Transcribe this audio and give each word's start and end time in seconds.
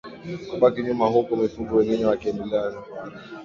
Kubaki 0.49 0.79
nyuma 0.87 1.05
huku 1.05 1.31
mifugo 1.37 1.73
wengine 1.75 2.05
wakiendelea 2.05 2.61
na 2.63 2.71
safari 2.71 3.15